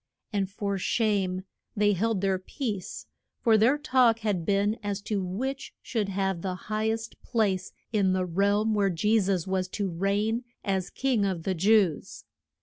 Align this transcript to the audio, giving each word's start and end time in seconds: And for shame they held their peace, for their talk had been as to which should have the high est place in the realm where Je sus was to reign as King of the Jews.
And 0.33 0.49
for 0.49 0.79
shame 0.79 1.43
they 1.77 1.93
held 1.93 2.21
their 2.21 2.39
peace, 2.39 3.05
for 3.39 3.55
their 3.55 3.77
talk 3.77 4.17
had 4.21 4.45
been 4.47 4.79
as 4.81 4.99
to 5.03 5.23
which 5.23 5.75
should 5.79 6.09
have 6.09 6.41
the 6.41 6.55
high 6.55 6.89
est 6.89 7.21
place 7.21 7.71
in 7.93 8.11
the 8.11 8.25
realm 8.25 8.73
where 8.73 8.89
Je 8.89 9.19
sus 9.19 9.45
was 9.45 9.67
to 9.67 9.91
reign 9.91 10.43
as 10.65 10.89
King 10.89 11.23
of 11.23 11.43
the 11.43 11.53
Jews. 11.53 12.23